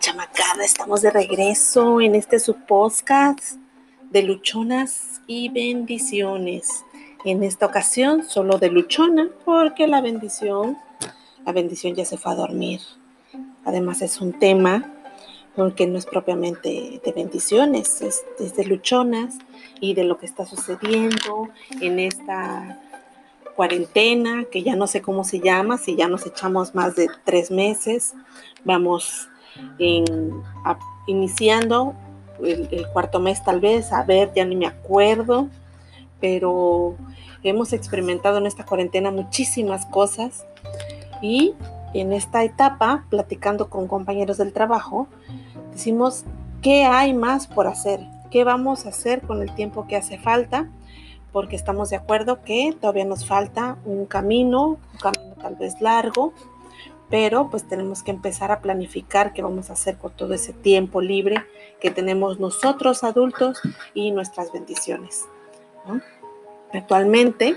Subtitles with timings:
[0.00, 3.52] Chamacada, estamos de regreso en este su podcast
[4.10, 6.84] de luchonas y bendiciones.
[7.24, 10.76] En esta ocasión solo de luchona, porque la bendición,
[11.46, 12.80] la bendición ya se fue a dormir.
[13.64, 14.92] Además es un tema
[15.54, 19.38] porque no es propiamente de bendiciones, es, es de luchonas
[19.78, 21.48] y de lo que está sucediendo
[21.80, 22.80] en esta
[23.54, 27.52] cuarentena, que ya no sé cómo se llama, si ya nos echamos más de tres
[27.52, 28.14] meses,
[28.64, 29.28] vamos
[31.06, 31.94] iniciando
[32.42, 35.48] el, cuarto mes tal vez, a ver, ya ni me acuerdo,
[36.20, 36.94] pero
[37.42, 40.46] hemos experimentado en esta cuarentena muchísimas cosas
[41.22, 41.54] y
[41.92, 45.06] en esta etapa, platicando con compañeros del trabajo,
[45.72, 46.24] decimos,
[46.60, 48.00] ¿qué hay más por hacer?
[48.30, 50.68] ¿Qué vamos a hacer con el tiempo que hace falta?
[51.34, 56.32] porque estamos de acuerdo que todavía nos falta un camino, un camino tal vez largo,
[57.14, 61.00] pero pues tenemos que empezar a planificar qué vamos a hacer con todo ese tiempo
[61.00, 61.46] libre
[61.80, 63.60] que tenemos nosotros adultos
[63.94, 65.24] y nuestras bendiciones.
[66.72, 67.56] Actualmente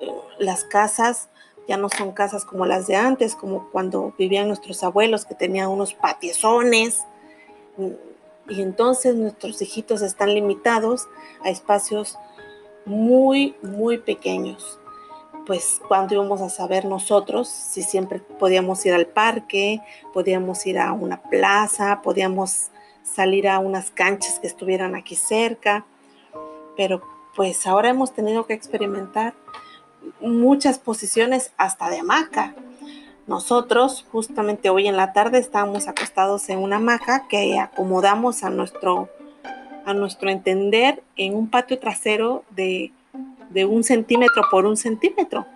[0.00, 1.28] eh, las casas
[1.68, 5.68] ya no son casas como las de antes, como cuando vivían nuestros abuelos que tenían
[5.68, 7.04] unos patiezones.
[8.48, 11.06] Y entonces nuestros hijitos están limitados
[11.44, 12.18] a espacios
[12.84, 14.80] muy, muy pequeños.
[15.48, 19.80] Pues cuando íbamos a saber nosotros si siempre podíamos ir al parque,
[20.12, 22.66] podíamos ir a una plaza, podíamos
[23.02, 25.86] salir a unas canchas que estuvieran aquí cerca,
[26.76, 27.00] pero
[27.34, 29.32] pues ahora hemos tenido que experimentar
[30.20, 32.54] muchas posiciones hasta de hamaca.
[33.26, 39.08] Nosotros justamente hoy en la tarde estábamos acostados en una hamaca que acomodamos a nuestro
[39.86, 42.92] a nuestro entender, en un patio trasero de,
[43.64, 45.46] un centímetro por un centímetro.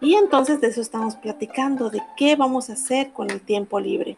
[0.00, 4.16] Y entonces de eso estamos platicando, de qué vamos a hacer con el tiempo libre.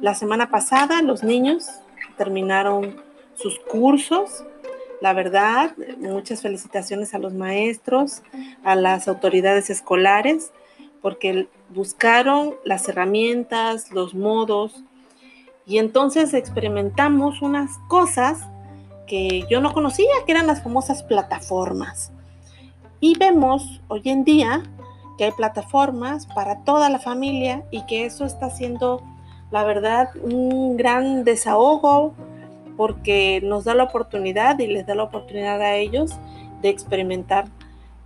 [0.00, 1.66] La semana pasada los niños
[2.16, 2.96] terminaron
[3.34, 4.44] sus cursos.
[5.00, 8.22] La verdad, muchas felicitaciones a los maestros,
[8.62, 10.52] a las autoridades escolares,
[11.02, 14.84] porque buscaron las herramientas, los modos,
[15.66, 18.38] y entonces experimentamos unas cosas
[19.06, 22.12] que yo no conocía, que eran las famosas plataformas.
[23.04, 24.62] Y vemos hoy en día
[25.18, 29.02] que hay plataformas para toda la familia y que eso está siendo,
[29.50, 32.14] la verdad, un gran desahogo
[32.78, 36.12] porque nos da la oportunidad y les da la oportunidad a ellos
[36.62, 37.44] de experimentar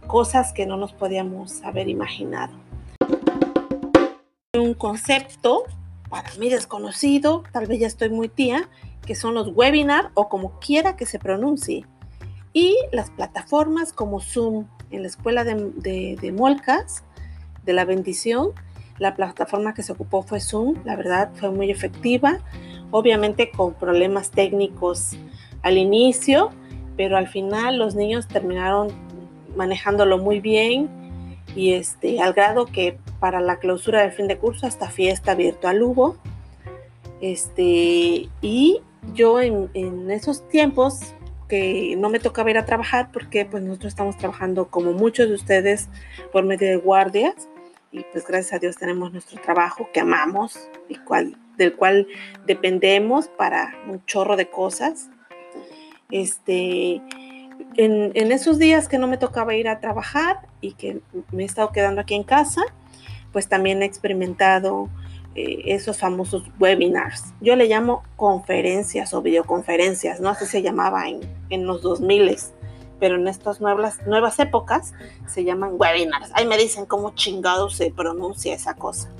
[0.08, 2.54] cosas que no nos podíamos haber imaginado.
[4.53, 5.62] Un concepto
[6.10, 8.69] para mí desconocido, tal vez ya estoy muy tía,
[9.06, 11.87] que son los webinars o como quiera que se pronuncie.
[12.53, 17.04] Y las plataformas como Zoom en la escuela de, Molcas,
[17.65, 18.50] de la bendición,
[18.99, 22.38] la plataforma que se ocupó fue Zoom, la verdad fue muy efectiva,
[22.91, 25.16] obviamente con problemas técnicos
[25.62, 26.50] al inicio,
[26.97, 28.88] pero al final los niños terminaron
[29.56, 30.88] manejándolo muy bien
[31.55, 35.82] y este, al grado que para la clausura del fin de curso hasta fiesta virtual
[35.82, 36.16] hubo.
[37.20, 38.81] Este, y
[39.15, 41.15] yo en, esos tiempos
[41.48, 45.34] que no me tocaba ir a trabajar porque pues nosotros estamos trabajando como muchos de
[45.34, 45.88] ustedes
[46.32, 47.48] por medio de guardias
[47.91, 52.06] y pues gracias a Dios tenemos nuestro trabajo que amamos y cual, del cual
[52.47, 55.08] dependemos para un chorro de cosas.
[56.10, 57.03] Este,
[57.76, 61.00] en, en, esos días que no me tocaba ir a trabajar y que
[61.32, 62.62] me he estado quedando aquí en casa,
[63.32, 64.88] pues también he experimentado
[65.34, 67.32] eh, esos famosos webinars.
[67.40, 72.36] Yo le llamo conferencias o videoconferencias, no así se llamaba en, en los 2000,
[72.98, 74.94] pero en estas nuevas, nuevas épocas
[75.26, 76.30] se llaman webinars.
[76.34, 79.10] Ahí me dicen cómo chingado se pronuncia esa cosa.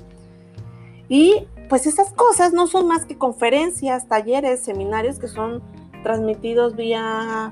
[1.07, 5.61] Y pues esas cosas no son más que conferencias, talleres, seminarios que son
[6.03, 7.51] transmitidos vía,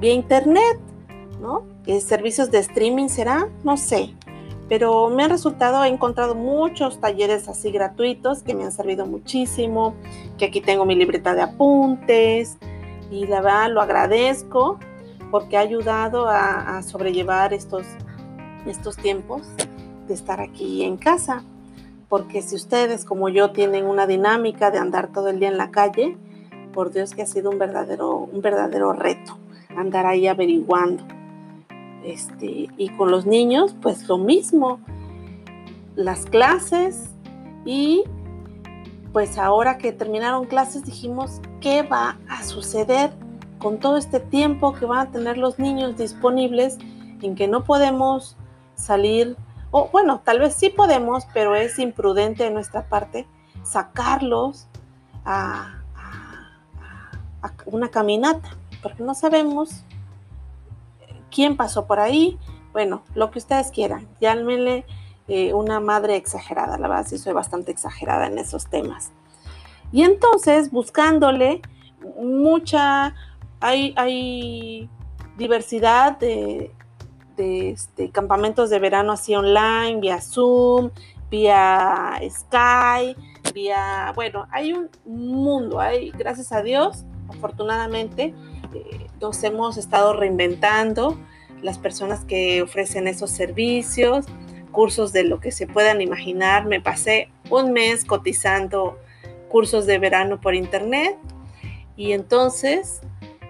[0.00, 0.78] vía internet,
[1.40, 1.64] ¿no?
[1.86, 4.14] Eh, servicios de streaming será, no sé,
[4.68, 9.94] pero me han resultado, he encontrado muchos talleres así gratuitos que me han servido muchísimo,
[10.36, 12.58] que aquí tengo mi libreta de apuntes
[13.10, 14.78] y la verdad lo agradezco
[15.30, 17.86] porque ha ayudado a, sobrellevar estos,
[18.66, 19.42] estos tiempos
[20.06, 21.44] de estar aquí en casa.
[22.08, 25.70] Porque si ustedes como yo tienen una dinámica de andar todo el día en la
[25.70, 26.16] calle,
[26.72, 29.36] por Dios que ha sido un verdadero, un verdadero reto
[29.76, 31.04] andar ahí averiguando.
[32.08, 34.80] Este, y con los niños, pues lo mismo,
[35.94, 37.10] las clases
[37.66, 38.02] y
[39.12, 43.10] pues ahora que terminaron clases dijimos, ¿qué va a suceder
[43.58, 46.78] con todo este tiempo que van a tener los niños disponibles
[47.20, 48.38] en que no podemos
[48.74, 49.36] salir?
[49.70, 53.26] O bueno, tal vez sí podemos, pero es imprudente de nuestra parte
[53.64, 54.66] sacarlos
[55.26, 55.74] a,
[57.66, 59.84] una caminata, porque no sabemos
[61.38, 62.36] quién pasó por ahí.
[62.72, 64.08] Bueno, lo que ustedes quieran.
[64.20, 64.84] Llámenle
[65.28, 69.12] eh, una madre exagerada, la verdad, sí soy bastante exagerada en esos temas.
[69.92, 71.62] Y entonces, buscándole
[72.20, 73.14] mucha,
[73.60, 74.90] hay, hay
[75.36, 76.72] diversidad de,
[77.36, 80.90] este, campamentos de verano así online, vía Zoom,
[81.30, 83.14] vía Sky,
[83.54, 88.34] vía, bueno, hay un mundo, hay, gracias a Dios, afortunadamente,
[89.20, 91.18] nos hemos estado reinventando
[91.62, 94.26] las personas que ofrecen esos servicios,
[94.70, 96.66] cursos de lo que se puedan imaginar.
[96.66, 98.98] Me pasé un mes cotizando
[99.48, 101.16] cursos de verano por internet
[101.96, 103.00] y entonces,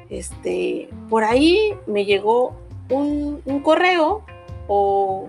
[0.09, 2.56] este, por ahí me llegó
[2.88, 4.25] un, correo
[4.69, 5.26] o,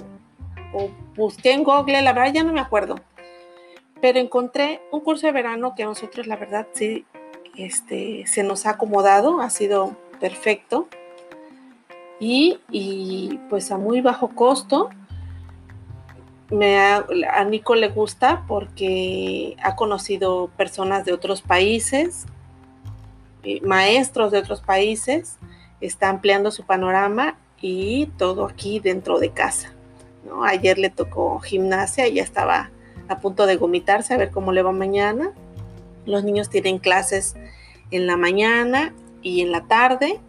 [0.73, 2.95] o busqué en Google, la verdad ya no me acuerdo,
[3.99, 7.05] pero encontré un curso de verano que a nosotros la verdad sí
[7.55, 10.87] este, se nos ha acomodado, ha sido perfecto
[12.19, 14.89] y, y pues a muy bajo costo.
[16.49, 22.25] Me a Nico le gusta porque ha conocido personas de otros países,
[23.43, 25.37] eh, maestros de otros países,
[25.79, 29.73] está ampliando su panorama y todo aquí dentro de casa.
[30.25, 30.43] ¿no?
[30.43, 32.71] Ayer le tocó gimnasia y ya estaba
[33.07, 35.31] a punto de vomitarse a ver cómo le va mañana.
[36.09, 37.35] Los niños tienen clases
[37.91, 40.19] en la mañana y en la tarde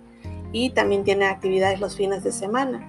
[0.53, 2.87] y también tienen actividades los fines de semana.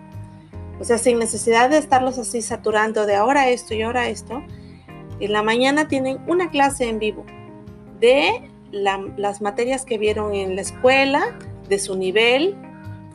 [0.79, 4.43] O sea, sin necesidad de estarlos así saturando de ahora esto y ahora esto,
[5.19, 7.25] en la mañana tienen una clase en vivo
[7.99, 11.37] de las materias que vieron en la escuela,
[11.69, 12.57] de su nivel,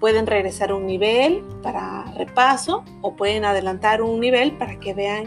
[0.00, 5.24] pueden regresar un nivel para repaso o pueden adelantar un nivel para que vean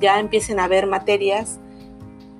[0.00, 1.60] ya empiecen a ver materias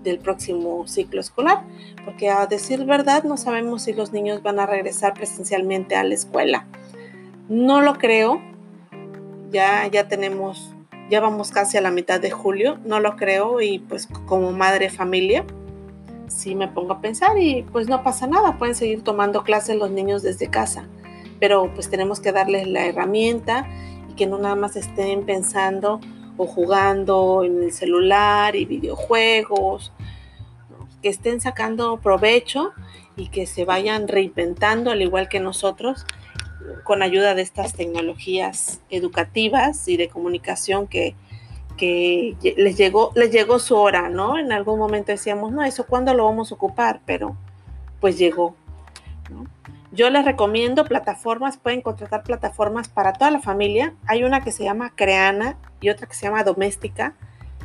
[0.02, 1.64] del próximo ciclo escolar,
[2.04, 6.14] porque a decir verdad no sabemos si los niños van a regresar presencialmente a la
[6.14, 6.66] escuela.
[7.48, 8.40] No lo creo,
[9.50, 10.74] ya, ya tenemos,
[11.10, 14.90] ya vamos casi a la mitad de julio, no lo creo y pues como madre
[14.90, 15.44] familia,
[16.28, 19.90] sí me pongo a pensar y pues no pasa nada, pueden seguir tomando clases los
[19.90, 20.88] niños desde casa,
[21.38, 23.68] pero pues tenemos que darles la herramienta
[24.10, 26.00] y que no nada más estén pensando
[26.36, 29.92] o jugando en el celular y videojuegos,
[31.02, 32.72] que estén sacando provecho
[33.16, 36.06] y que se vayan reinventando al igual que nosotros
[36.84, 41.14] con ayuda de estas tecnologías educativas y de comunicación que,
[41.76, 44.38] que les llegó, les llegó su hora, ¿no?
[44.38, 47.36] En algún momento decíamos, no, eso cuándo lo vamos a ocupar, pero
[48.00, 48.54] pues llegó.
[49.30, 49.46] ¿no?
[49.92, 53.94] Yo les recomiendo plataformas, pueden contratar plataformas para toda la familia.
[54.06, 57.14] Hay una que se llama Creana y otra que se llama Doméstica.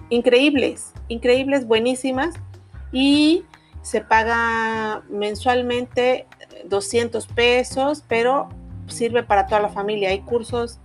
[0.09, 2.35] Increíbles, increíbles, buenísimas.
[2.91, 3.45] Y
[3.81, 6.27] se paga mensualmente
[6.65, 8.50] 200 pesos, pero
[8.88, 10.09] sirve para toda la familia.
[10.09, 10.79] Hay cursos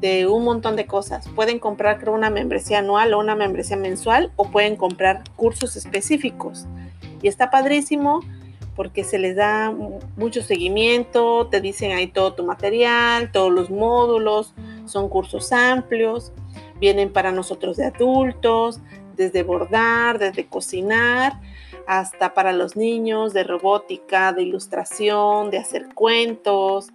[0.00, 1.28] de un montón de cosas.
[1.30, 6.66] Pueden comprar creo una membresía anual o una membresía mensual o pueden comprar cursos específicos.
[7.22, 8.20] Y está padrísimo
[8.76, 9.74] porque se les da
[10.16, 16.30] mucho seguimiento, te dicen ahí todo tu material, todos los módulos, son cursos amplios,
[16.78, 18.80] vienen para nosotros de adultos,
[19.16, 21.40] desde bordar, desde cocinar,
[21.86, 26.90] hasta para los niños, de robótica, de ilustración, de hacer cuentos.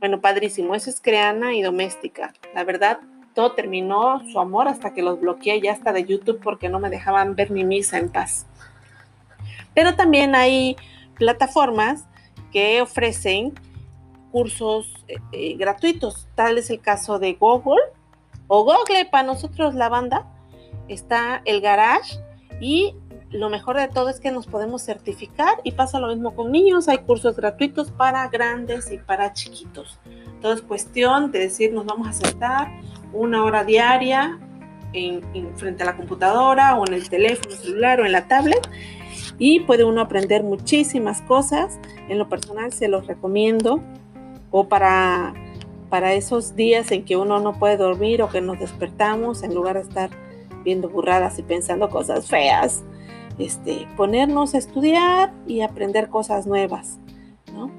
[0.00, 2.34] Bueno, padrísimo, eso es creana y doméstica.
[2.54, 3.00] La verdad,
[3.34, 6.90] todo terminó su amor hasta que los bloqueé ya hasta de YouTube porque no me
[6.90, 8.46] dejaban ver mi misa en paz.
[9.74, 10.76] Pero también hay
[11.14, 12.04] plataformas
[12.52, 13.54] que ofrecen
[14.30, 16.28] cursos eh, eh, gratuitos.
[16.34, 17.80] Tal es el caso de Google
[18.48, 20.26] o Google para nosotros la banda.
[20.88, 22.18] Está el Garage
[22.60, 22.94] y
[23.30, 26.88] lo mejor de todo es que nos podemos certificar y pasa lo mismo con niños.
[26.88, 29.98] Hay cursos gratuitos para grandes y para chiquitos.
[30.40, 32.70] Todo es cuestión de decir nos vamos a sentar
[33.12, 34.38] una hora diaria
[34.92, 35.22] en,
[35.56, 38.68] frente a la computadora o en el teléfono celular o en la tablet
[39.38, 41.78] y puede uno aprender muchísimas cosas.
[42.08, 43.80] En lo personal se los recomiendo
[44.50, 45.34] o para,
[45.88, 49.76] para esos días en que uno no puede dormir o que nos despertamos en lugar
[49.76, 50.10] de estar
[50.64, 52.82] viendo burradas y pensando cosas feas.
[53.38, 56.98] Este, ponernos a estudiar y aprender cosas nuevas,
[57.52, 57.70] ¿no?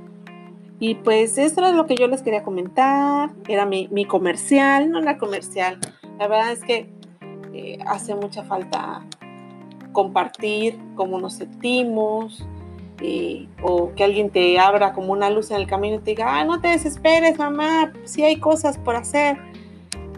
[0.79, 5.17] Y pues esto es lo que yo les quería comentar, era mi, comercial, no era
[5.17, 5.79] comercial,
[6.19, 6.89] la verdad es que
[7.53, 9.05] eh, hace mucha falta
[9.93, 12.45] compartir cómo nos sentimos,
[13.01, 16.39] eh, o que alguien te abra como una luz en el camino y te diga,
[16.39, 19.37] ah, no te desesperes, mamá, si hay cosas por hacer.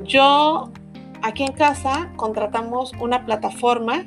[0.04, 0.72] Yo
[1.22, 4.06] aquí en casa contratamos una plataforma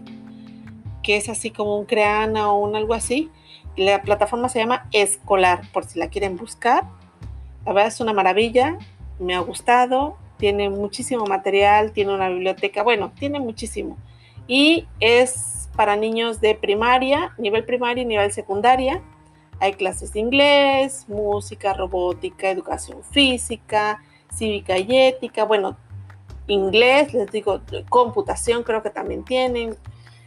[1.03, 3.31] que es así como un Creana o un algo así.
[3.77, 6.85] La plataforma se llama Escolar, por si la quieren buscar.
[7.65, 8.79] La verdad es una maravilla,
[9.19, 13.97] me ha gustado, tiene muchísimo material, tiene una biblioteca, bueno, tiene muchísimo.
[14.47, 19.01] Y es para niños de primaria, nivel primaria y nivel secundaria.
[19.61, 24.03] Hay clases de inglés, música, robótica, educación física,
[24.35, 25.77] cívica y ética, bueno,
[26.49, 29.77] inglés, les digo, computación creo que también tienen.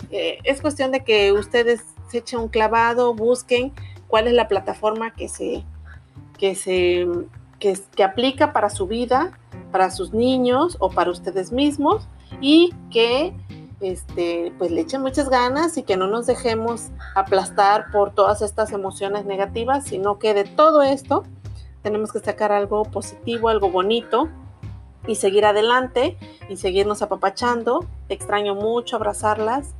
[0.10, 3.74] Eh, es cuestión de que ustedes se echen un clavado, busquen
[4.08, 5.66] cuál es la plataforma que se,
[6.40, 7.06] que se,
[7.60, 9.38] que, que aplica para su vida,
[9.74, 12.08] para sus niños o para ustedes mismos
[12.40, 13.34] y que
[13.82, 18.72] este, pues le echen muchas ganas y que no nos dejemos aplastar por todas estas
[18.72, 21.24] emociones negativas, sino que de todo esto
[21.82, 24.30] tenemos que sacar algo positivo, algo bonito
[25.08, 26.16] y seguir adelante
[26.48, 27.86] y seguirnos apapachando.
[28.08, 29.74] Extraño mucho abrazarlas.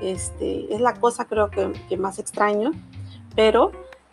[0.00, 2.72] Este, es la cosa creo que, que más extraño,
[3.34, 3.72] pero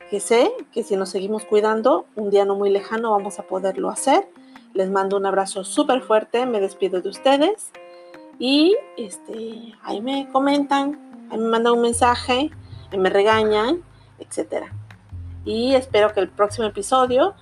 [0.10, 3.90] que sé que si nos seguimos cuidando, un día no muy lejano vamos a poderlo
[3.90, 4.28] hacer.
[4.74, 7.72] Les mando un abrazo súper fuerte, me despido de ustedes
[8.40, 12.52] y este, ahí me comentan, ahí me mandan un mensaje,
[12.92, 13.82] ahí me regañan,
[14.20, 14.66] etc.
[15.46, 17.34] Y espero que el próximo episodio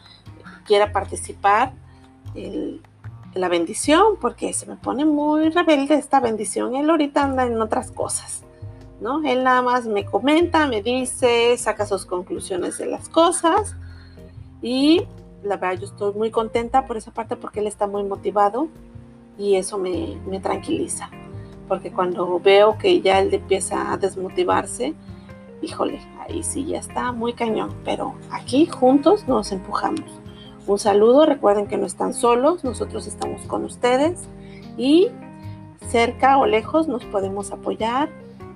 [0.66, 1.74] quiera participar
[2.36, 2.82] en
[3.34, 6.76] la bendición, porque se me pone muy rebelde esta bendición.
[6.76, 8.44] Él ahorita anda en otras cosas,
[9.02, 9.24] ¿no?
[9.24, 13.76] Él nada más me comenta, me dice, saca sus conclusiones de las cosas.
[14.62, 15.08] Y
[15.42, 18.70] la verdad, yo estoy muy contenta por esa parte porque él está muy motivado
[19.38, 21.10] y eso me, me tranquiliza.
[21.68, 24.94] Porque cuando veo que ya él empieza a desmotivarse,
[25.62, 27.74] híjole, ahí sí ya está muy cañón.
[27.86, 30.06] Pero aquí juntos nos empujamos.
[30.68, 34.30] Un saludo, recuerden que no están solos, nosotros estamos con ustedes
[34.78, 35.10] y
[35.90, 38.10] cerca o lejos nos podemos apoyar.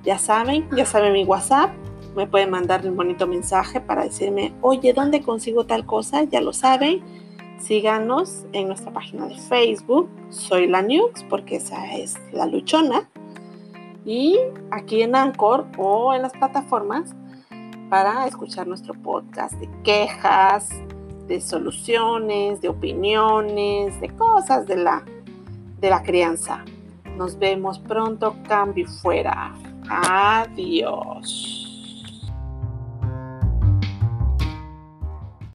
[0.03, 1.72] Ya saben, ya saben mi WhatsApp,
[2.15, 6.24] me pueden mandar un bonito mensaje para decirme, oye, ¿dónde consigo tal cosa?
[6.24, 7.03] Ya lo saben
[7.59, 13.09] Síganos en nuestra página de Facebook, Soy la Nux, porque esa es la luchona.
[14.05, 14.37] Y
[14.71, 17.13] aquí en Anchor o en las plataformas
[17.89, 20.69] para escuchar nuestro podcast de quejas,
[21.27, 25.03] de soluciones, de opiniones, de cosas de la,
[25.79, 26.63] de la crianza.
[27.17, 29.53] Nos vemos pronto, cambio fuera.
[29.89, 31.66] Adiós.